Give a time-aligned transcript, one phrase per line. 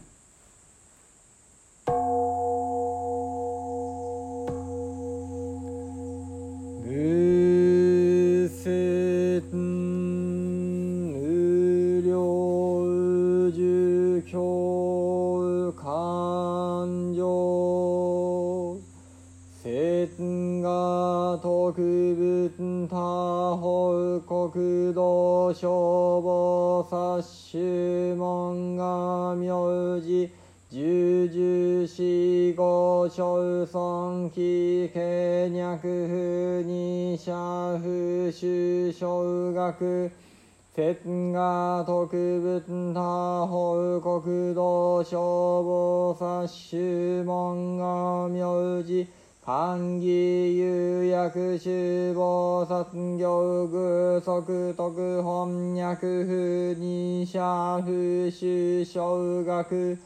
[14.23, 18.81] 教感情。
[19.63, 21.73] 摂が特
[22.57, 22.95] 分他
[23.61, 27.21] 方国土消防殺
[27.51, 30.29] 種門が名字
[30.71, 40.11] 十十四五小尊期契約不二者不修小学。
[40.73, 42.07] 天が特
[42.65, 49.05] 分他法国道消防殺種門が名字
[49.45, 59.97] 歓義有薬種菩薩行具足徳翻訳不二者不修小学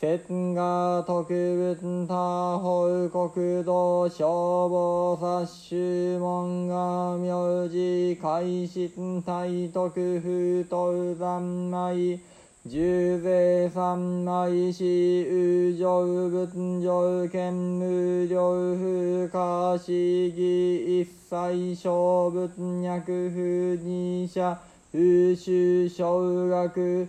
[0.00, 12.20] 摂が特別他方国土消防殺種門が名字改心体徳不当三昧
[12.64, 24.56] 十税三昧し宇上仏上見無料不可思議一切小仏脈不二者
[24.92, 27.08] 不修小学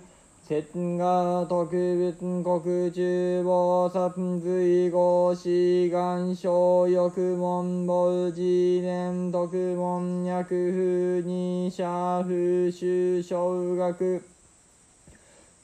[0.50, 8.42] 摂が特別国中菩薩随後志願小欲門母自
[8.82, 14.24] 念特門脈不二者不修小学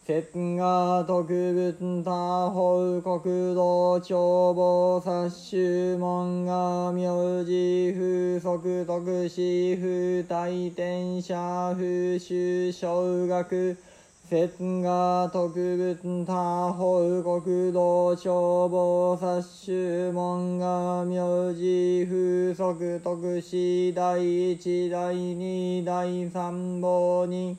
[0.06, 13.95] 摂が特別他方国土消防殺種門が名字不足特使不退転者不修小学。
[14.28, 27.56] 摂が特別他方国土消防殺種門が名字不足特使第一第二第三棒人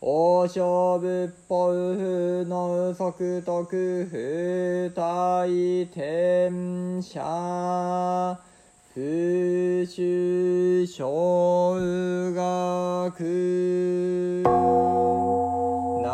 [0.00, 8.38] 王将仏法不の即徳不退転者
[9.00, 9.06] 不
[9.86, 11.00] 修小
[12.34, 13.24] 学。
[16.02, 16.04] ナ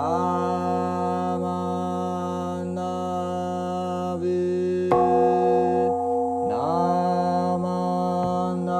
[1.40, 4.88] マナブ
[6.48, 6.54] ナ
[7.58, 8.70] マナ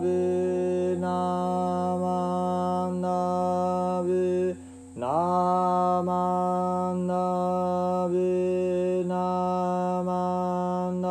[0.00, 1.06] ブナ
[2.00, 2.00] マ
[2.98, 3.04] ナ
[4.02, 4.56] ブ
[4.96, 5.04] ナ
[6.02, 6.08] マ
[6.96, 9.12] ナブナ
[10.02, 10.10] マ
[11.02, 11.06] ナ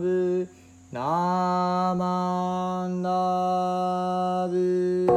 [0.00, 0.48] ブ
[0.92, 5.13] ナマナブ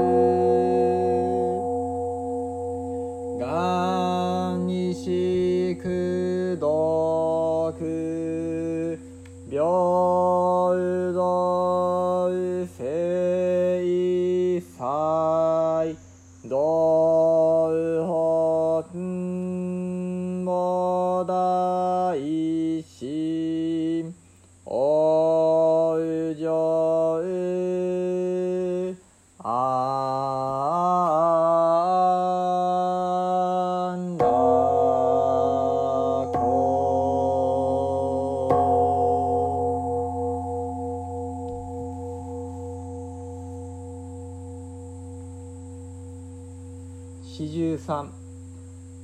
[47.37, 48.11] 四十三。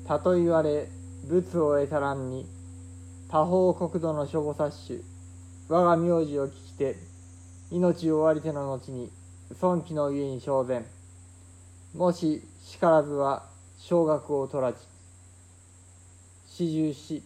[0.07, 0.89] たと言われ
[1.27, 2.47] 仏を得たらんに
[3.29, 4.99] 他方国土の諸母殺種
[5.69, 6.95] 我が名字を聞きて
[7.69, 9.11] 命を終わりての後に
[9.59, 10.83] 尊貴の家に昇然
[11.93, 13.43] もししからずは
[13.77, 14.79] 小学を取らじ
[16.47, 17.21] 四十四。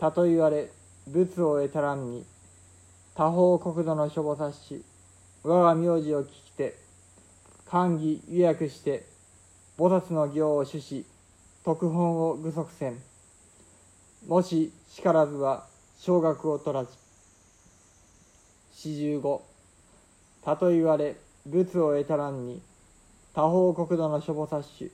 [0.00, 0.72] たと言われ
[1.06, 2.26] 仏を得たらんに
[3.14, 4.80] 他方国土の諸母殺種
[5.44, 6.74] 我が名字を聞きて
[7.64, 9.13] 歓義予約して
[9.76, 11.04] 菩薩の行を主し
[11.64, 12.98] 特本を具足せん。
[14.28, 15.66] もししからずは
[15.98, 16.90] 小学を取らじ
[18.72, 19.42] 四十五。
[20.44, 21.16] たと言われ
[21.46, 22.62] 仏を得たらんに
[23.34, 24.90] 他方国土の諸母殺種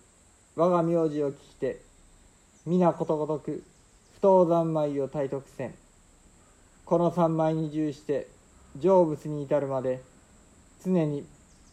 [0.56, 1.82] 我が名字を聞きて
[2.64, 3.62] 皆ことごとく
[4.14, 5.74] 不当三昧を体得せん。
[6.86, 8.28] この三昧に従して
[8.80, 10.00] 成仏に至るまで
[10.82, 11.26] 常に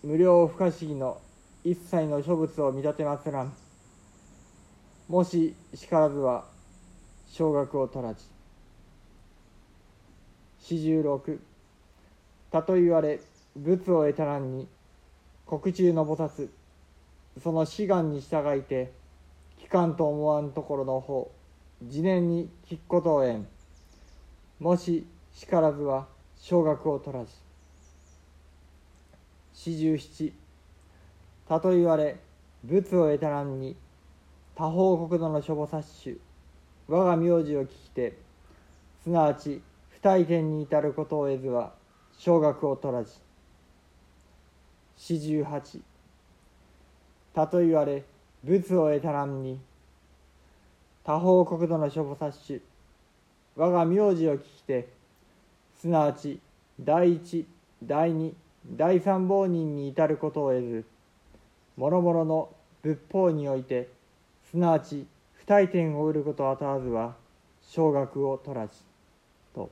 [0.04, 1.22] 無料不可思議の
[1.70, 3.54] 一切の諸物を見立てますらん。
[5.10, 6.46] もししからずは
[7.30, 8.24] 小学を取らじ
[10.62, 11.42] 四十六。
[12.52, 13.20] たと言われ
[13.58, 14.66] 仏を得たらんに
[15.46, 16.48] 国中の菩薩
[17.44, 18.94] その志願に従いて
[19.62, 21.30] 聞かんと思わんところの方
[21.90, 23.46] 次年に聞くことをえん。
[24.62, 26.08] もししからずは
[26.40, 27.32] 小学を取らじ
[29.54, 30.47] 四十七。
[31.48, 32.18] たと言われ
[32.64, 33.76] 仏を得たらんに
[34.56, 36.16] 多方国土の諸菩薩種
[36.88, 38.18] 我が名字を聞きて
[39.04, 41.74] すなわち不退転に至ることを得ずは
[42.18, 43.12] 小学を取らじ
[44.98, 45.80] 四十八
[47.34, 48.04] たと言われ
[48.44, 49.60] 仏を得たらんに
[51.04, 52.60] 多方国土の諸菩薩種
[53.56, 54.90] 我が名字を聞きて
[55.80, 56.40] すなわち
[56.80, 57.46] 第一
[57.84, 58.36] 第二
[58.66, 60.86] 第三棒人に至ることを得ず
[61.78, 62.50] 諸々の
[62.82, 63.90] 仏法において
[64.50, 67.16] すなわち不退転を売ることあたわずは
[67.62, 68.74] 小学を取らじ
[69.54, 69.70] と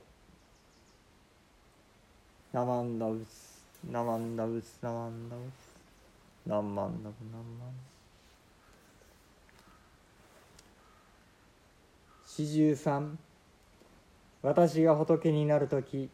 [2.52, 5.66] 「ナマンダウスナマンダウスナマンダウス
[6.46, 7.68] 何万だ何万。
[12.24, 13.18] 四十三。
[14.42, 16.08] 私が仏になる時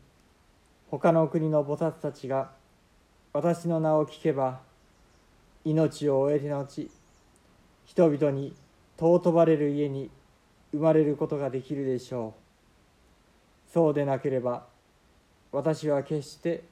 [0.90, 2.50] 他の国の菩薩たちが
[3.34, 4.60] 私の名を聞けば
[5.64, 6.90] 命を終えて後
[7.84, 8.54] 人々に
[8.98, 10.10] 尊ばれる家に
[10.72, 13.72] 生まれることができるでしょう。
[13.72, 14.66] そうでなければ
[15.50, 16.64] 私は決して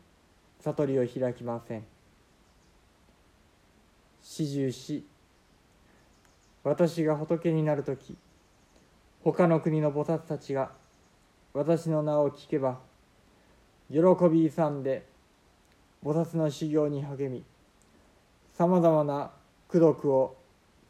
[0.60, 1.84] 悟りを開きません。
[4.22, 5.04] 四十四
[6.62, 8.16] 私が仏になる時
[9.24, 10.70] 他の国の菩薩たちが
[11.52, 12.78] 私の名を聞けば
[13.90, 13.98] 喜
[14.30, 15.06] び勇んで
[16.04, 17.44] 菩薩の修行に励み
[18.60, 19.30] さまざまな
[19.70, 20.36] 功徳を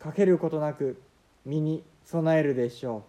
[0.01, 1.01] かけることなく
[1.47, 3.05] 身に備えるでしょ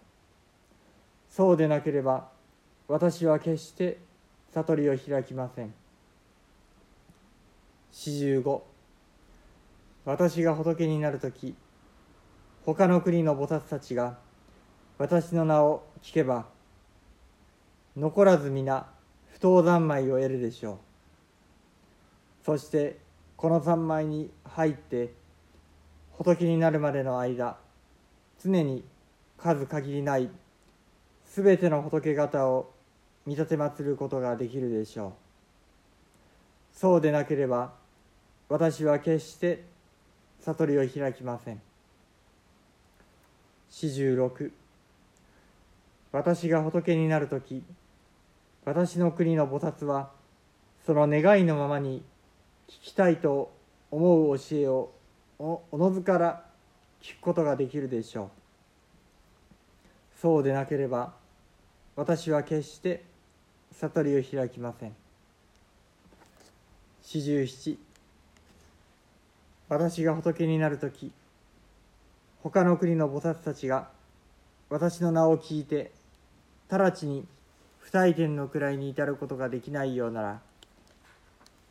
[1.30, 1.34] う。
[1.34, 2.28] そうでなければ
[2.86, 3.98] 私は決して
[4.54, 5.74] 悟りを開きません。
[7.90, 8.64] 四十五。
[10.04, 11.56] 私が仏になる時
[12.64, 14.16] 他の国の菩薩たちが
[14.96, 16.46] 私の名を聞けば
[17.96, 18.86] 残らず皆
[19.32, 20.78] 不当三昧を得るでしょう。
[22.44, 23.01] そして
[23.42, 25.12] この三昧に入って
[26.12, 27.56] 仏になるまでの間
[28.40, 28.84] 常に
[29.36, 30.30] 数限りない
[31.26, 32.70] すべての仏方を
[33.26, 35.12] 見立て祀ることができるでしょう。
[36.72, 37.72] そうでなければ
[38.48, 39.64] 私は決して
[40.42, 41.60] 悟りを開きません。
[43.70, 44.52] 四十六
[46.12, 47.64] 私が仏になる時
[48.64, 50.10] 私の国の菩薩は
[50.86, 52.04] その願いのままに
[52.80, 53.52] 聞きたいと
[53.90, 54.92] 思う教えを
[55.38, 56.44] おのずから
[57.02, 58.30] 聞くことができるでしょう。
[60.20, 61.14] そうでなければ
[61.96, 63.04] 私は決して
[63.72, 64.94] 悟りを開きません。
[67.02, 67.78] 四十七。
[69.68, 71.12] 私が仏になる時
[72.42, 73.88] 他の国の菩薩たちが
[74.68, 75.92] 私の名を聞いて
[76.68, 77.26] 直ちに
[77.80, 80.40] 不退転の位に至ることができないようなら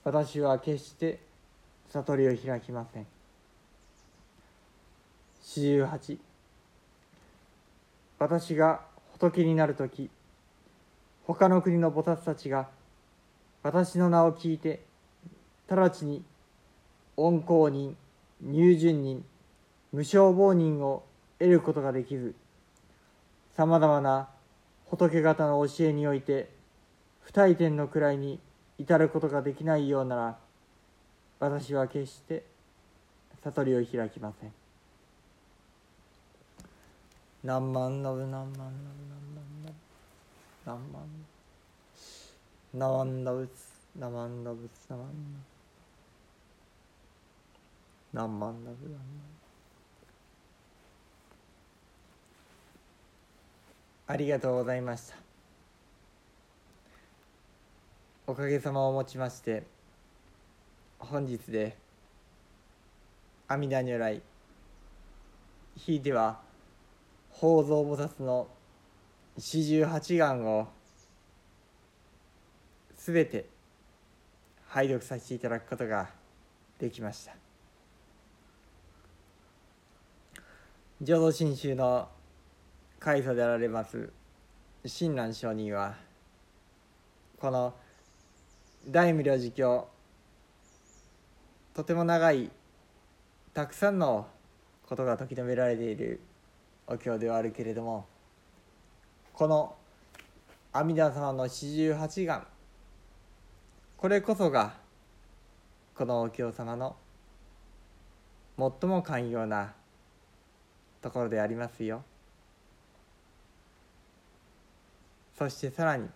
[0.04, 1.20] 私は決して
[1.90, 3.06] 悟りを開きません。
[5.44, 6.20] 四十八。
[8.18, 8.82] 私が
[9.14, 10.10] 仏になる時
[11.26, 12.68] 他の国の菩薩たちが
[13.64, 14.82] 私の名を聞いて
[15.68, 16.24] 直ちに
[17.18, 17.96] 恩公人
[18.42, 19.24] 入順人
[19.92, 21.04] 無償亡人を
[21.40, 22.36] 得ることができず
[23.56, 24.30] さまざまな
[24.86, 26.50] 仏方の教えにおいて
[27.22, 28.40] 不退転の位に
[28.82, 30.38] 至ることができないようなら
[31.40, 32.44] 私は決して
[33.44, 34.52] 悟りを開きません。
[37.44, 38.68] 何万のぶ何万のぶ
[39.10, 39.78] 何万のぶ
[40.66, 41.04] 何万
[42.74, 43.50] 何万のぶ
[44.00, 45.52] 何万のぶ何万のぶ
[48.14, 49.02] 何万だぶ何万
[54.08, 55.31] ありがとうございました。
[58.32, 59.64] おかげさまをもちまして
[61.00, 61.76] 本日で
[63.50, 64.22] 阿弥陀如来
[65.76, 66.40] ひいては
[67.34, 68.48] 宝蔵菩薩の
[69.38, 70.70] 四十八願を
[72.96, 73.50] すべて
[74.66, 76.08] 拝読させていただくことが
[76.80, 77.36] できました。
[81.02, 82.08] 浄土真宗の
[82.98, 84.10] 開祖であられます
[84.86, 85.96] 親鸞上人は
[87.38, 87.74] この
[88.88, 89.88] 大無量寿経
[91.74, 92.50] とても長い
[93.54, 94.28] たくさんの
[94.88, 96.20] ことが説き述べられている
[96.88, 98.06] お経ではあるけれども
[99.34, 99.76] この
[100.74, 102.48] 阿弥陀様の四十八願。
[103.98, 104.74] これこそが
[105.96, 106.96] このお経様の
[108.58, 109.74] 最も寛容な
[111.02, 112.04] ところでありますよ。
[115.38, 116.08] そしてさらに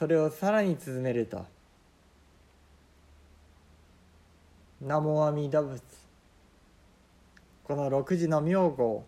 [0.00, 1.44] それをさらに進めると
[4.80, 5.82] 「南無阿弥陀仏」
[7.64, 9.04] この六時の名号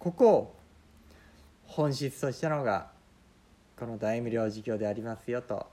[0.00, 0.56] ここを
[1.66, 2.90] 本質としたのが
[3.78, 5.68] この大無量寿経でありますよと。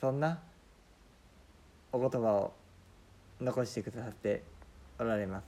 [0.00, 0.40] そんな
[1.92, 2.54] お言葉を
[3.38, 4.42] 残してくださって
[4.98, 5.44] おられます。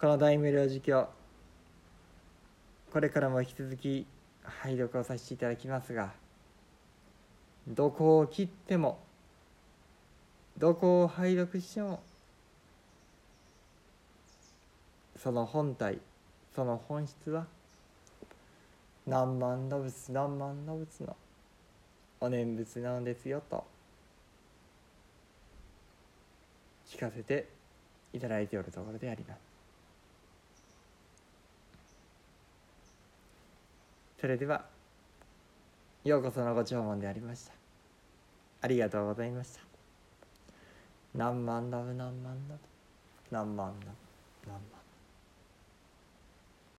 [0.00, 1.19] この大無量寿経
[2.92, 4.06] これからも引き続き
[4.42, 6.12] 拝読をさせていただきますが
[7.68, 8.98] どこを切っても
[10.58, 12.02] どこを拝読しても
[15.16, 15.98] その本体
[16.54, 17.46] その本質は
[19.06, 21.16] 何万の仏何万の仏の
[22.20, 23.64] お念仏なのですよと
[26.88, 27.48] 聞かせて
[28.12, 29.49] いただいておるところであります。
[34.20, 34.66] それでは
[36.04, 37.52] ようこそのご弔問でありました。
[38.60, 39.60] ありがとうございました。
[41.14, 42.60] 何万ラブ何万ラブ
[43.30, 43.72] 何万ラ
[44.44, 44.79] ブ何万